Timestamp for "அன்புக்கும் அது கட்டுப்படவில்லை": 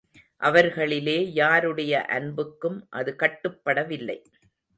2.05-4.17